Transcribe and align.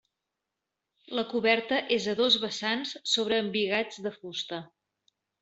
La 1.19 1.25
coberta 1.33 1.79
és 1.97 2.07
a 2.13 2.15
dos 2.21 2.39
vessant 2.47 2.83
sobre 3.13 3.39
embigats 3.45 4.01
de 4.09 4.15
fusta. 4.19 4.63